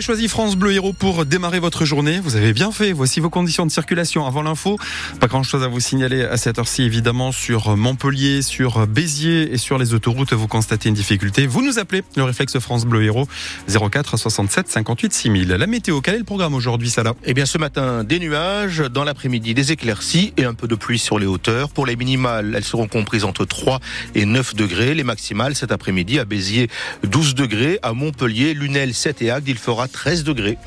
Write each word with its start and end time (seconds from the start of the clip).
Choisi 0.00 0.26
France 0.26 0.56
Bleu 0.56 0.72
Héros 0.72 0.92
pour 0.92 1.24
démarrer 1.24 1.60
votre 1.60 1.84
journée. 1.84 2.18
Vous 2.18 2.34
avez 2.34 2.52
bien 2.52 2.72
fait. 2.72 2.92
Voici 2.92 3.20
vos 3.20 3.30
conditions 3.30 3.64
de 3.64 3.70
circulation 3.70 4.26
avant 4.26 4.42
l'info. 4.42 4.76
Pas 5.20 5.28
grand 5.28 5.44
chose 5.44 5.62
à 5.62 5.68
vous 5.68 5.78
signaler 5.78 6.24
à 6.24 6.36
cette 6.36 6.58
heure-ci, 6.58 6.82
évidemment, 6.82 7.30
sur 7.30 7.76
Montpellier, 7.76 8.42
sur 8.42 8.88
Béziers 8.88 9.54
et 9.54 9.56
sur 9.56 9.78
les 9.78 9.94
autoroutes. 9.94 10.32
Vous 10.32 10.48
constatez 10.48 10.88
une 10.88 10.96
difficulté. 10.96 11.46
Vous 11.46 11.62
nous 11.62 11.78
appelez 11.78 12.02
le 12.16 12.24
réflexe 12.24 12.58
France 12.58 12.86
Bleu 12.86 13.04
Héros 13.04 13.28
04 13.68 14.18
67 14.18 14.68
58 14.68 15.12
6000. 15.12 15.48
La 15.50 15.66
météo, 15.68 16.00
quel 16.00 16.16
est 16.16 16.18
le 16.18 16.24
programme 16.24 16.54
aujourd'hui, 16.54 16.90
Salah? 16.90 17.14
Eh 17.24 17.32
bien, 17.32 17.46
ce 17.46 17.58
matin, 17.58 18.02
des 18.02 18.18
nuages. 18.18 18.78
Dans 18.78 19.04
l'après-midi, 19.04 19.54
des 19.54 19.70
éclaircies 19.70 20.32
et 20.36 20.44
un 20.44 20.54
peu 20.54 20.66
de 20.66 20.74
pluie 20.74 20.98
sur 20.98 21.20
les 21.20 21.26
hauteurs. 21.26 21.70
Pour 21.70 21.86
les 21.86 21.94
minimales, 21.94 22.52
elles 22.56 22.64
seront 22.64 22.88
comprises 22.88 23.22
entre 23.22 23.44
3 23.44 23.78
et 24.16 24.24
9 24.24 24.56
degrés. 24.56 24.92
Les 24.96 25.04
maximales, 25.04 25.54
cet 25.54 25.70
après-midi, 25.70 26.18
à 26.18 26.24
Béziers, 26.24 26.68
12 27.04 27.36
degrés. 27.36 27.78
À 27.84 27.92
Montpellier, 27.92 28.54
Lunel, 28.54 28.92
7 28.92 29.22
et 29.22 29.30
Agde, 29.30 29.46
il 29.46 29.56
fera 29.56 29.83
13 29.88 30.24
degrés. 30.24 30.58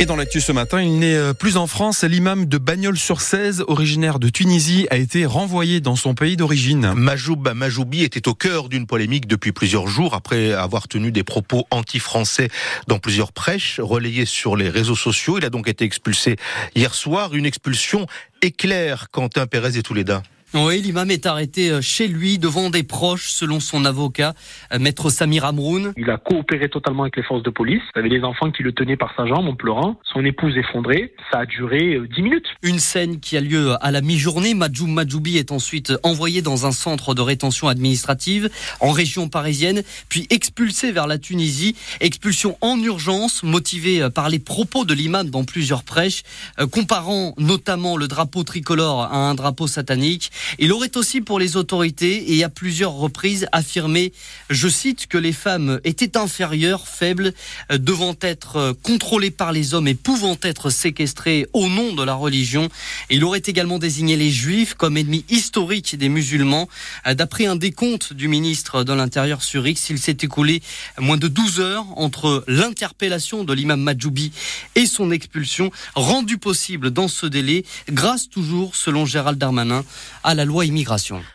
Et 0.00 0.06
dans 0.06 0.14
l'actu 0.14 0.40
ce 0.40 0.52
matin, 0.52 0.80
il 0.80 1.00
n'est 1.00 1.16
euh, 1.16 1.32
plus 1.32 1.56
en 1.56 1.66
France. 1.66 2.04
L'imam 2.04 2.46
de 2.46 2.56
Bagnols-sur-Cèze, 2.56 3.64
originaire 3.66 4.20
de 4.20 4.28
Tunisie, 4.28 4.86
a 4.90 4.96
été 4.96 5.26
renvoyé 5.26 5.80
dans 5.80 5.96
son 5.96 6.14
pays 6.14 6.36
d'origine. 6.36 6.92
Majoub 6.94 7.52
Majoubi 7.52 8.04
était 8.04 8.28
au 8.28 8.34
cœur 8.34 8.68
d'une 8.68 8.86
polémique 8.86 9.26
depuis 9.26 9.50
plusieurs 9.50 9.88
jours 9.88 10.14
après 10.14 10.52
avoir 10.52 10.86
tenu 10.86 11.10
des 11.10 11.24
propos 11.24 11.66
anti-français 11.72 12.48
dans 12.86 13.00
plusieurs 13.00 13.32
prêches 13.32 13.80
relayés 13.80 14.24
sur 14.24 14.54
les 14.54 14.68
réseaux 14.68 14.94
sociaux. 14.94 15.36
Il 15.38 15.44
a 15.44 15.50
donc 15.50 15.66
été 15.66 15.84
expulsé 15.84 16.36
hier 16.76 16.94
soir. 16.94 17.34
Une 17.34 17.46
expulsion 17.46 18.06
éclair 18.40 19.10
Quentin 19.10 19.48
Pérez 19.48 19.78
et 19.78 19.82
Touléda. 19.82 20.22
Oui, 20.54 20.80
l'imam 20.80 21.10
est 21.10 21.26
arrêté 21.26 21.70
euh, 21.70 21.82
chez 21.82 22.08
lui 22.08 22.38
devant 22.38 22.70
des 22.70 22.82
proches, 22.82 23.28
selon 23.28 23.60
son 23.60 23.84
avocat, 23.84 24.32
euh, 24.72 24.78
maître 24.78 25.10
Samir 25.10 25.44
Amroun. 25.44 25.92
Il 25.98 26.08
a 26.08 26.16
coopéré 26.16 26.70
totalement 26.70 27.02
avec 27.02 27.18
les 27.18 27.22
forces 27.22 27.42
de 27.42 27.50
police. 27.50 27.82
Il 27.94 27.98
y 27.98 28.00
avait 28.00 28.08
des 28.08 28.24
enfants 28.24 28.50
qui 28.50 28.62
le 28.62 28.72
tenaient 28.72 28.96
par 28.96 29.14
sa 29.14 29.26
jambe 29.26 29.46
en 29.46 29.54
pleurant. 29.54 30.00
Son 30.10 30.24
épouse 30.24 30.56
effondrée. 30.56 31.12
Ça 31.30 31.40
a 31.40 31.46
duré 31.46 31.98
10 32.00 32.20
euh, 32.20 32.22
minutes. 32.22 32.46
Une 32.62 32.78
scène 32.78 33.20
qui 33.20 33.36
a 33.36 33.42
lieu 33.42 33.74
à 33.82 33.90
la 33.90 34.00
mi-journée. 34.00 34.54
Majoub 34.54 34.86
Majoubi 34.86 35.36
est 35.36 35.52
ensuite 35.52 35.92
envoyé 36.02 36.40
dans 36.40 36.64
un 36.64 36.72
centre 36.72 37.14
de 37.14 37.20
rétention 37.20 37.68
administrative 37.68 38.48
en 38.80 38.92
région 38.92 39.28
parisienne, 39.28 39.82
puis 40.08 40.26
expulsé 40.30 40.92
vers 40.92 41.06
la 41.06 41.18
Tunisie. 41.18 41.76
Expulsion 42.00 42.56
en 42.62 42.78
urgence, 42.82 43.42
motivée 43.42 44.08
par 44.14 44.30
les 44.30 44.38
propos 44.38 44.86
de 44.86 44.94
l'imam 44.94 45.28
dans 45.28 45.44
plusieurs 45.44 45.82
prêches, 45.82 46.22
comparant 46.70 47.34
notamment 47.36 47.98
le 47.98 48.08
drapeau 48.08 48.44
tricolore 48.44 49.02
à 49.02 49.28
un 49.28 49.34
drapeau 49.34 49.66
satanique. 49.66 50.30
Il 50.58 50.72
aurait 50.72 50.96
aussi 50.96 51.20
pour 51.20 51.38
les 51.38 51.56
autorités 51.56 52.34
et 52.34 52.44
à 52.44 52.48
plusieurs 52.48 52.92
reprises 52.92 53.46
affirmé, 53.52 54.12
je 54.50 54.68
cite, 54.68 55.06
que 55.06 55.18
les 55.18 55.32
femmes 55.32 55.80
étaient 55.84 56.16
inférieures, 56.16 56.88
faibles, 56.88 57.32
euh, 57.70 57.78
devant 57.78 58.14
être 58.20 58.56
euh, 58.56 58.72
contrôlées 58.82 59.30
par 59.30 59.52
les 59.52 59.74
hommes 59.74 59.88
et 59.88 59.94
pouvant 59.94 60.36
être 60.42 60.70
séquestrées 60.70 61.46
au 61.52 61.68
nom 61.68 61.92
de 61.92 62.02
la 62.02 62.14
religion. 62.14 62.68
Il 63.10 63.24
aurait 63.24 63.42
également 63.44 63.78
désigné 63.78 64.16
les 64.16 64.30
juifs 64.30 64.74
comme 64.74 64.96
ennemis 64.96 65.24
historiques 65.28 65.96
des 65.96 66.08
musulmans. 66.08 66.68
Euh, 67.06 67.14
d'après 67.14 67.46
un 67.46 67.56
décompte 67.56 68.12
du 68.12 68.28
ministre 68.28 68.84
de 68.84 68.92
l'Intérieur 68.92 69.42
sur 69.42 69.66
X, 69.66 69.90
il 69.90 69.98
s'est 69.98 70.18
écoulé 70.22 70.62
moins 70.98 71.16
de 71.16 71.28
12 71.28 71.60
heures 71.60 71.86
entre 71.96 72.44
l'interpellation 72.48 73.44
de 73.44 73.52
l'imam 73.52 73.80
Majoubi 73.80 74.32
et 74.74 74.86
son 74.86 75.10
expulsion, 75.10 75.70
rendue 75.94 76.38
possible 76.38 76.90
dans 76.90 77.08
ce 77.08 77.26
délai 77.26 77.64
grâce 77.90 78.28
toujours, 78.28 78.76
selon 78.76 79.06
Gérald 79.06 79.38
Darmanin, 79.38 79.84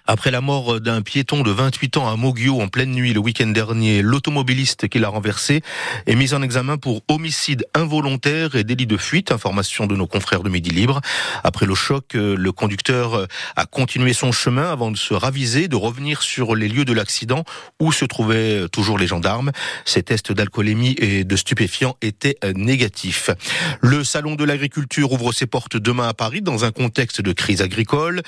Après 0.05 0.29
la 0.29 0.39
mort 0.39 0.79
d'un 0.79 1.01
piéton 1.01 1.41
de 1.41 1.49
28 1.49 1.97
ans 1.97 2.07
à 2.07 2.15
Moguio 2.15 2.61
en 2.61 2.67
pleine 2.67 2.91
nuit 2.91 3.11
le 3.11 3.19
week-end 3.19 3.47
dernier, 3.47 4.03
l'automobiliste 4.03 4.87
qui 4.87 4.99
l'a 4.99 5.09
renversé 5.09 5.63
est 6.05 6.13
mis 6.13 6.35
en 6.35 6.43
examen 6.43 6.77
pour 6.77 7.01
homicide 7.07 7.65
involontaire 7.73 8.53
et 8.53 8.63
délit 8.63 8.85
de 8.85 8.97
fuite, 8.97 9.31
information 9.31 9.87
de 9.87 9.95
nos 9.95 10.05
confrères 10.05 10.43
de 10.43 10.49
Midi 10.49 10.69
Libre. 10.69 11.01
Après 11.43 11.65
le 11.65 11.73
choc, 11.73 12.13
le 12.13 12.51
conducteur 12.51 13.27
a 13.55 13.65
continué 13.65 14.13
son 14.13 14.31
chemin 14.31 14.71
avant 14.71 14.91
de 14.91 14.97
se 14.97 15.15
raviser, 15.15 15.67
de 15.67 15.75
revenir 15.75 16.21
sur 16.21 16.55
les 16.55 16.67
lieux 16.67 16.85
de 16.85 16.93
l'accident 16.93 17.45
où 17.79 17.91
se 17.91 18.05
trouvaient 18.05 18.69
toujours 18.71 18.99
les 18.99 19.07
gendarmes. 19.07 19.51
Ses 19.85 20.03
tests 20.03 20.31
d'alcoolémie 20.31 20.95
et 20.99 21.23
de 21.23 21.35
stupéfiants 21.35 21.97
étaient 22.03 22.37
négatifs. 22.55 23.31
Le 23.81 24.03
salon 24.03 24.35
de 24.35 24.43
l'agriculture 24.43 25.11
ouvre 25.13 25.31
ses 25.31 25.47
portes 25.47 25.77
demain 25.77 26.07
à 26.07 26.13
Paris 26.13 26.43
dans 26.43 26.63
un 26.63 26.71
contexte 26.71 27.21
de 27.21 27.33
crise 27.33 27.63
agricole 27.63 28.21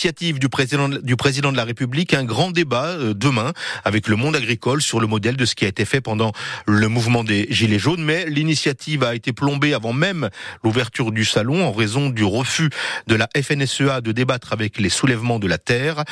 initiative 0.00 0.38
du 0.38 0.48
président, 0.48 0.88
du 0.88 1.14
président 1.14 1.52
de 1.52 1.58
la 1.58 1.64
République, 1.64 2.14
un 2.14 2.24
grand 2.24 2.50
débat 2.52 2.86
euh, 2.86 3.12
demain 3.12 3.52
avec 3.84 4.08
le 4.08 4.16
monde 4.16 4.34
agricole 4.34 4.80
sur 4.80 4.98
le 4.98 5.06
modèle 5.06 5.36
de 5.36 5.44
ce 5.44 5.54
qui 5.54 5.66
a 5.66 5.68
été 5.68 5.84
fait 5.84 6.00
pendant 6.00 6.32
le 6.66 6.88
mouvement 6.88 7.22
des 7.22 7.46
Gilets 7.50 7.78
jaunes. 7.78 8.02
Mais 8.02 8.24
l'initiative 8.24 9.04
a 9.04 9.14
été 9.14 9.34
plombée 9.34 9.74
avant 9.74 9.92
même 9.92 10.30
l'ouverture 10.64 11.12
du 11.12 11.26
salon 11.26 11.66
en 11.66 11.70
raison 11.70 12.08
du 12.08 12.24
refus 12.24 12.70
de 13.08 13.14
la 13.14 13.28
FNSEA 13.36 14.00
de 14.00 14.12
débattre 14.12 14.54
avec 14.54 14.78
les 14.78 14.88
soulèvements 14.88 15.38
de 15.38 15.46
la 15.46 15.58
terre. 15.58 16.04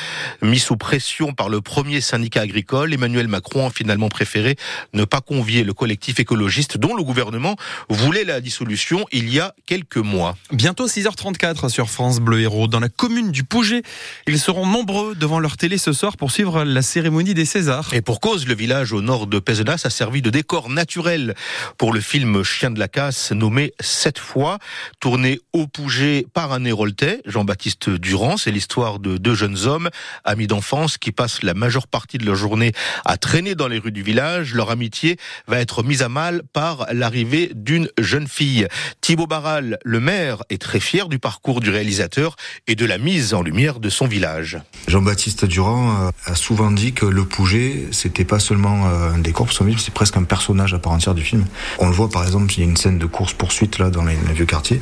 Mis 0.43 0.59
sous 0.59 0.77
pression 0.77 1.33
par 1.33 1.49
le 1.49 1.63
premier 1.63 2.03
syndicat 2.03 2.43
agricole, 2.43 2.93
Emmanuel 2.93 3.27
Macron 3.27 3.69
a 3.69 3.71
finalement 3.71 4.11
préféré 4.11 4.57
ne 4.93 5.07
pas 5.07 5.23
convier 5.23 5.65
le 5.65 5.73
collectif 5.73 6.21
écologiste 6.21 6.77
dont 6.77 6.95
le 6.95 7.03
gouvernement 7.03 7.57
voulait 7.89 8.25
la 8.25 8.43
dissolution 8.43 9.07
il 9.13 9.33
y 9.33 9.41
a 9.41 9.55
quelques 9.65 9.97
mois. 9.97 10.37
Bientôt 10.53 10.89
6h34 10.89 11.71
sur 11.71 11.89
France 11.89 12.21
Bleu 12.21 12.43
Héros 12.43 12.69
dans 12.69 12.81
la 12.81 12.91
commune 12.91 13.31
du 13.31 13.45
Pouget 13.45 13.78
ils 14.27 14.39
seront 14.39 14.67
nombreux 14.67 15.15
devant 15.15 15.41
leur 15.41 15.57
télé 15.57 15.79
ce 15.79 15.93
soir 15.93 16.17
pour 16.17 16.31
suivre 16.31 16.65
la 16.65 16.83
cérémonie 16.83 17.35
des 17.35 17.45
Césars. 17.45 17.93
Et 17.93 18.03
pour 18.03 18.21
cause, 18.21 18.47
le 18.47 18.55
village 18.55 18.93
au 18.93 19.01
nord 19.01 19.27
de 19.27 19.39
Pézenas 19.39 19.83
a 19.85 19.91
servi 19.91 20.23
de 20.23 20.31
décor 20.31 20.69
naturel 20.69 21.35
pour 21.77 21.93
le 21.93 22.01
film 22.01 22.43
Chien 22.43 22.71
de 22.71 22.79
la 22.79 22.89
casse 22.89 23.33
nommé 23.33 23.73
Sept 23.81 24.19
fois, 24.19 24.59
tourné 25.01 25.41
au 25.53 25.67
Pouget 25.67 26.27
par 26.33 26.53
un 26.53 26.65
héroltais, 26.65 27.21
Jean-Baptiste 27.27 27.91
Durand. 27.91 28.37
C'est 28.37 28.51
l'histoire 28.51 28.99
de 28.99 29.17
deux 29.17 29.35
jeunes 29.35 29.67
hommes, 29.67 29.91
amis 30.25 30.47
d'enfance, 30.47 30.99
qui 30.99 31.13
passent 31.13 31.43
la 31.43 31.55
majeure 31.55 31.87
partie 31.87 32.19
de 32.19 32.25
leur 32.25 32.35
journée 32.35 32.73
à 33.05 33.17
traîner 33.17 33.55
dans 33.55 33.69
les 33.69 33.79
rues 33.79 33.93
du 33.93 34.03
village. 34.03 34.55
Leur 34.55 34.71
amitié 34.71 35.17
va 35.47 35.59
être 35.59 35.83
mise 35.83 36.03
à 36.03 36.09
mal 36.09 36.43
par 36.53 36.87
l'arrivée 36.93 37.51
d'une 37.55 37.89
jeune 37.99 38.29
fille. 38.29 38.67
Thibaut 39.01 39.27
Barral, 39.27 39.79
le 39.85 40.01
maire, 40.01 40.43
est 40.51 40.61
très 40.61 40.81
fier 40.81 41.09
du 41.09 41.19
parcours 41.19 41.61
du 41.61 41.71
réalisateur 41.71 42.37
et 42.67 42.75
de 42.75 42.85
la 42.85 42.99
mise 42.99 43.35
en 43.35 43.43
lumière 43.43 43.68
de 43.77 43.91
son 43.91 44.07
village. 44.07 44.59
Jean-Baptiste 44.89 45.45
Durand 45.45 45.91
euh, 45.91 46.11
a 46.25 46.35
souvent 46.35 46.71
dit 46.71 46.93
que 46.95 47.05
le 47.05 47.25
Pouget, 47.25 47.89
c'était 47.91 48.25
pas 48.25 48.39
seulement 48.39 48.87
euh, 48.87 49.13
un 49.13 49.19
décor 49.19 49.47
pour 49.47 49.55
son 49.55 49.67
film, 49.67 49.79
c'est 49.79 49.93
presque 49.93 50.17
un 50.17 50.23
personnage 50.23 50.73
à 50.73 50.79
part 50.79 50.93
entière 50.93 51.15
du 51.15 51.23
film. 51.23 51.45
On 51.79 51.89
le 51.89 51.93
voit 51.93 52.09
par 52.09 52.25
exemple, 52.25 52.53
il 52.55 52.61
y 52.61 52.63
a 52.63 52.65
une 52.65 52.77
scène 52.77 52.99
de 52.99 53.07
course-poursuite 53.07 53.79
là 53.79 53.91
dans 53.91 54.05
les, 54.05 54.17
vieux 54.33 54.47
quartiers. 54.47 54.81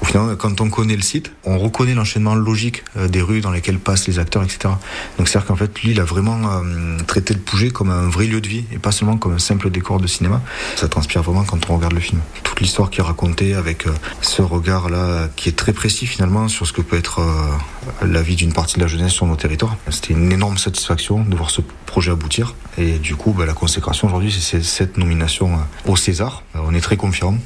Au 0.00 0.04
final, 0.04 0.36
quand 0.36 0.60
on 0.60 0.70
connaît 0.70 0.96
le 0.96 1.02
site, 1.02 1.32
on 1.44 1.58
reconnaît 1.58 1.94
l'enchaînement 1.94 2.36
logique 2.36 2.84
euh, 2.96 3.08
des 3.08 3.20
rues 3.20 3.40
dans 3.40 3.50
lesquelles 3.50 3.80
passent 3.80 4.06
les 4.06 4.20
acteurs, 4.20 4.44
etc. 4.44 4.74
Donc 5.18 5.28
c'est-à-dire 5.28 5.48
qu'en 5.48 5.56
fait, 5.56 5.76
lui, 5.80 5.90
il 5.90 6.00
a 6.00 6.04
vraiment 6.04 6.38
traité 7.06 7.34
le 7.34 7.40
Pouget 7.40 7.70
comme 7.70 7.90
un 7.90 8.08
vrai 8.08 8.26
lieu 8.26 8.40
de 8.40 8.48
vie 8.48 8.64
et 8.72 8.78
pas 8.78 8.92
seulement 8.92 9.16
comme 9.16 9.34
un 9.34 9.38
simple 9.38 9.70
décor 9.70 10.00
de 10.00 10.06
cinéma. 10.06 10.40
Ça 10.76 10.88
transpire 10.88 11.22
vraiment 11.22 11.44
quand 11.44 11.68
on 11.70 11.76
regarde 11.76 11.94
le 11.94 12.00
film. 12.00 12.20
L'histoire 12.60 12.90
qui 12.90 13.00
est 13.00 13.04
racontée 13.04 13.54
avec 13.54 13.86
ce 14.20 14.42
regard-là 14.42 15.28
qui 15.36 15.48
est 15.48 15.56
très 15.56 15.72
précis 15.72 16.06
finalement 16.06 16.48
sur 16.48 16.66
ce 16.66 16.72
que 16.72 16.80
peut 16.80 16.96
être 16.96 17.20
la 18.02 18.22
vie 18.22 18.36
d'une 18.36 18.52
partie 18.52 18.76
de 18.76 18.80
la 18.80 18.86
jeunesse 18.86 19.12
sur 19.12 19.26
nos 19.26 19.36
territoires. 19.36 19.76
C'était 19.90 20.14
une 20.14 20.32
énorme 20.32 20.58
satisfaction 20.58 21.24
de 21.24 21.36
voir 21.36 21.50
ce 21.50 21.60
projet 21.86 22.10
aboutir. 22.10 22.54
Et 22.76 22.98
du 22.98 23.16
coup, 23.16 23.32
bah, 23.32 23.46
la 23.46 23.54
consécration 23.54 24.08
aujourd'hui, 24.08 24.30
c'est 24.30 24.62
cette 24.62 24.98
nomination 24.98 25.52
euh, 25.54 25.90
au 25.90 25.96
César. 25.96 26.44
Euh, 26.54 26.60
on 26.64 26.74
est 26.74 26.80
très 26.80 26.96
confiants 26.96 27.36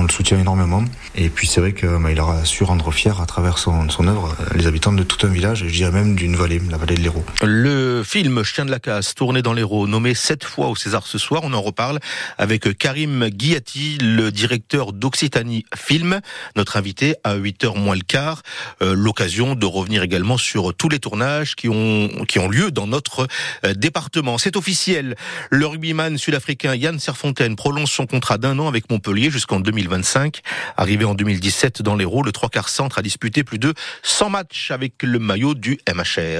on 0.00 0.04
le 0.04 0.08
soutient 0.08 0.38
énormément. 0.38 0.82
Et 1.14 1.28
puis 1.28 1.46
c'est 1.46 1.60
vrai 1.60 1.74
qu'il 1.74 1.88
bah, 1.88 2.22
aura 2.22 2.44
su 2.46 2.64
rendre 2.64 2.90
fier 2.90 3.20
à 3.20 3.26
travers 3.26 3.58
son, 3.58 3.86
œuvre 4.06 4.34
euh, 4.40 4.56
les 4.56 4.66
habitants 4.66 4.92
de 4.92 5.02
tout 5.02 5.26
un 5.26 5.30
village, 5.30 5.62
et 5.62 5.68
je 5.68 5.74
dirais 5.74 5.90
même 5.90 6.14
d'une 6.16 6.36
vallée, 6.36 6.60
la 6.70 6.78
vallée 6.78 6.94
de 6.94 7.02
l'Hérault. 7.02 7.24
Le 7.42 8.02
film 8.02 8.42
Chien 8.42 8.64
de 8.64 8.70
la 8.70 8.78
casse, 8.78 9.14
tourné 9.14 9.42
dans 9.42 9.52
l'Hérault, 9.52 9.86
nommé 9.86 10.14
sept 10.14 10.44
fois 10.44 10.68
au 10.68 10.76
César 10.76 11.06
ce 11.06 11.18
soir, 11.18 11.42
on 11.44 11.52
en 11.52 11.60
reparle 11.60 12.00
avec 12.38 12.78
Karim 12.78 13.28
Guiati, 13.28 13.98
le 14.00 14.32
directeur 14.32 14.94
d'Occitanie 14.94 15.66
Film, 15.76 16.20
notre 16.56 16.78
invité 16.78 17.16
à 17.22 17.36
8h 17.36 17.78
moins 17.78 17.94
le 17.94 18.00
quart. 18.00 18.42
Euh, 18.82 18.94
l'occasion 18.94 19.54
de 19.54 19.66
revenir 19.66 20.02
également 20.02 20.38
sur 20.38 20.72
tous 20.74 20.88
les 20.88 20.98
tournages 20.98 21.56
qui 21.56 21.68
ont, 21.68 22.08
qui 22.26 22.38
ont 22.38 22.48
lieu 22.48 22.70
dans 22.70 22.86
notre 22.86 23.28
euh, 23.66 23.74
département. 23.74 24.38
C'est 24.38 24.56
officiel, 24.56 25.16
le 25.50 25.66
rugbyman 25.66 26.16
sud-africain 26.16 26.74
Yann 26.74 26.98
Serfontaine 26.98 27.54
prolonge 27.54 27.90
son 27.90 28.06
contrat 28.06 28.38
d'un 28.38 28.58
an 28.58 28.66
avec 28.66 28.88
Montpellier 28.90 29.30
jusqu'en 29.30 29.60
2020. 29.60 29.89
2025. 29.90 30.40
Arrivé 30.76 31.04
en 31.04 31.14
2017 31.14 31.82
dans 31.82 31.96
l'Hérault, 31.96 32.22
le 32.22 32.32
trois 32.32 32.48
quarts 32.48 32.68
centre 32.68 32.98
a 32.98 33.02
disputé 33.02 33.44
plus 33.44 33.58
de 33.58 33.74
100 34.02 34.30
matchs 34.30 34.70
avec 34.70 35.02
le 35.02 35.18
maillot 35.18 35.54
du 35.54 35.78
MHR. 35.92 36.38